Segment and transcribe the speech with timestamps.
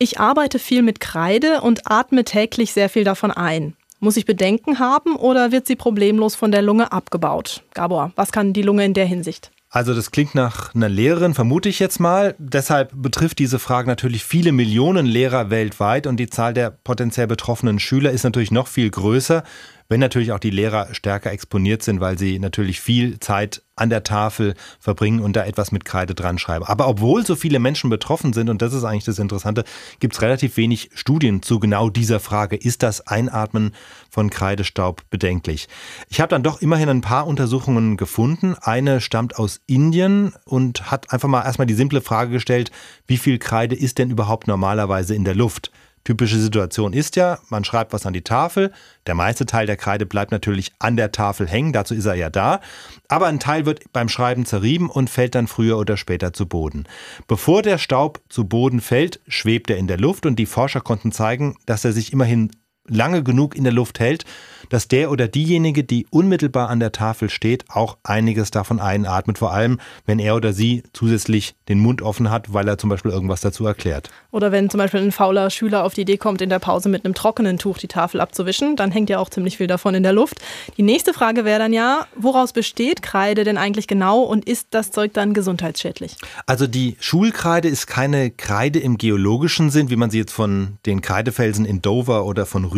[0.00, 3.74] Ich arbeite viel mit Kreide und atme täglich sehr viel davon ein.
[3.98, 7.64] Muss ich Bedenken haben oder wird sie problemlos von der Lunge abgebaut?
[7.74, 9.50] Gabor, was kann die Lunge in der Hinsicht?
[9.70, 12.36] Also das klingt nach einer Lehrerin, vermute ich jetzt mal.
[12.38, 17.80] Deshalb betrifft diese Frage natürlich viele Millionen Lehrer weltweit und die Zahl der potenziell betroffenen
[17.80, 19.42] Schüler ist natürlich noch viel größer
[19.88, 24.02] wenn natürlich auch die Lehrer stärker exponiert sind, weil sie natürlich viel Zeit an der
[24.02, 26.64] Tafel verbringen und da etwas mit Kreide dran schreiben.
[26.64, 29.64] Aber obwohl so viele Menschen betroffen sind, und das ist eigentlich das Interessante,
[30.00, 33.72] gibt es relativ wenig Studien zu genau dieser Frage, ist das Einatmen
[34.10, 35.68] von Kreidestaub bedenklich?
[36.08, 38.56] Ich habe dann doch immerhin ein paar Untersuchungen gefunden.
[38.60, 42.70] Eine stammt aus Indien und hat einfach mal erstmal die simple Frage gestellt,
[43.06, 45.70] wie viel Kreide ist denn überhaupt normalerweise in der Luft?
[46.04, 48.72] Typische Situation ist ja, man schreibt was an die Tafel,
[49.06, 52.30] der meiste Teil der Kreide bleibt natürlich an der Tafel hängen, dazu ist er ja
[52.30, 52.60] da,
[53.08, 56.84] aber ein Teil wird beim Schreiben zerrieben und fällt dann früher oder später zu Boden.
[57.26, 61.12] Bevor der Staub zu Boden fällt, schwebt er in der Luft und die Forscher konnten
[61.12, 62.50] zeigen, dass er sich immerhin
[62.88, 64.24] lange genug in der Luft hält,
[64.70, 69.52] dass der oder diejenige, die unmittelbar an der Tafel steht, auch einiges davon einatmet, vor
[69.52, 73.40] allem wenn er oder sie zusätzlich den Mund offen hat, weil er zum Beispiel irgendwas
[73.40, 74.10] dazu erklärt.
[74.30, 77.04] Oder wenn zum Beispiel ein fauler Schüler auf die Idee kommt, in der Pause mit
[77.04, 80.12] einem trockenen Tuch die Tafel abzuwischen, dann hängt ja auch ziemlich viel davon in der
[80.12, 80.38] Luft.
[80.76, 84.90] Die nächste Frage wäre dann ja, woraus besteht Kreide denn eigentlich genau und ist das
[84.90, 86.16] Zeug dann gesundheitsschädlich?
[86.46, 91.00] Also die Schulkreide ist keine Kreide im geologischen Sinn, wie man sie jetzt von den
[91.00, 92.77] Kreidefelsen in Dover oder von Rügen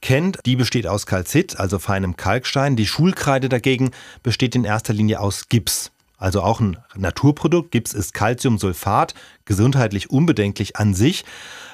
[0.00, 0.38] kennt.
[0.46, 2.76] Die besteht aus Kalzit, also feinem Kalkstein.
[2.76, 3.90] Die Schulkreide dagegen
[4.22, 5.90] besteht in erster Linie aus Gips.
[6.18, 7.72] Also auch ein Naturprodukt.
[7.72, 11.24] Gips ist Calciumsulfat, gesundheitlich unbedenklich an sich,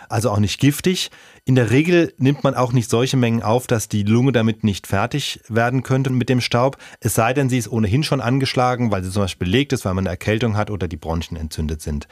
[0.08, 1.10] also auch nicht giftig.
[1.44, 4.86] In der Regel nimmt man auch nicht solche Mengen auf, dass die Lunge damit nicht
[4.86, 6.76] fertig werden könnte mit dem Staub.
[7.00, 9.94] Es sei denn, sie ist ohnehin schon angeschlagen, weil sie zum Beispiel belegt ist, weil
[9.94, 12.06] man eine Erkältung hat oder die Bronchien entzündet sind.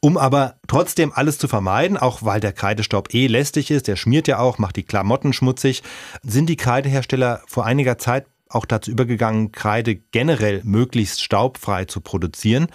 [0.00, 4.26] Um aber trotzdem alles zu vermeiden, auch weil der Kreidestaub eh lästig ist, der schmiert
[4.26, 5.82] ja auch, macht die Klamotten schmutzig,
[6.22, 12.68] sind die Kreidehersteller vor einiger Zeit auch dazu übergegangen, Kreide generell möglichst staubfrei zu produzieren.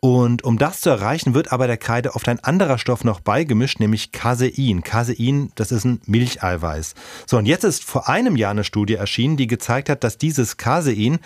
[0.00, 3.80] Und um das zu erreichen, wird aber der Kreide oft ein anderer Stoff noch beigemischt,
[3.80, 4.82] nämlich Casein.
[4.82, 6.94] Casein, das ist ein Milcheiweiß.
[7.26, 10.58] So, und jetzt ist vor einem Jahr eine Studie erschienen, die gezeigt hat, dass dieses
[10.58, 11.20] Casein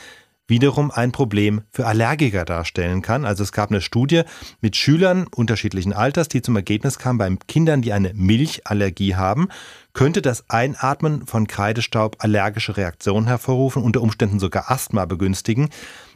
[0.48, 3.24] wiederum ein Problem für Allergiker darstellen kann.
[3.24, 4.22] Also es gab eine Studie
[4.60, 9.48] mit Schülern unterschiedlichen Alters, die zum Ergebnis kam, bei Kindern, die eine Milchallergie haben,
[9.92, 15.68] könnte das Einatmen von Kreidestaub allergische Reaktionen hervorrufen, unter Umständen sogar Asthma begünstigen.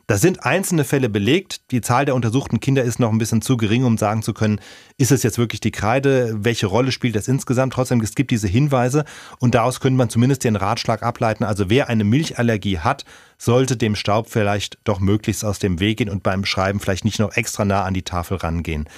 [0.07, 1.71] Da sind einzelne Fälle belegt.
[1.71, 4.61] Die Zahl der untersuchten Kinder ist noch ein bisschen zu gering, um sagen zu können,
[4.99, 6.45] ist es jetzt wirklich die Kreide?
[6.45, 7.73] Welche Rolle spielt das insgesamt?
[7.73, 9.05] Trotzdem, es gibt diese Hinweise
[9.39, 11.45] und daraus könnte man zumindest den Ratschlag ableiten.
[11.45, 13.05] Also wer eine Milchallergie hat,
[13.39, 17.19] sollte dem Staub vielleicht doch möglichst aus dem Weg gehen und beim Schreiben vielleicht nicht
[17.19, 18.89] noch extra nah an die Tafel rangehen.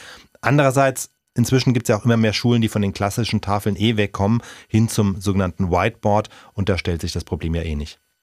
[0.40, 3.96] Andererseits Inzwischen gibt es ja auch immer mehr Schulen, die von den klassischen Tafeln eh
[3.96, 7.98] wegkommen, hin zum sogenannten Whiteboard und da stellt sich das Problem ja eh nicht.